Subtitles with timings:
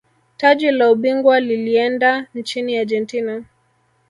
[0.37, 3.43] taji la ubingwa lilieenda nchini argentina